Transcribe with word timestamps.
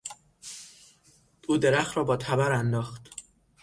او 1.47 1.57
درخت 1.57 1.97
را 1.97 2.03
با 2.03 2.17
تبر 2.17 2.51
انداخت. 2.51 3.09